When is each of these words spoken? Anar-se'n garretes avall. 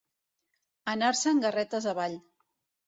Anar-se'n 0.95 1.45
garretes 1.47 1.91
avall. 1.95 2.21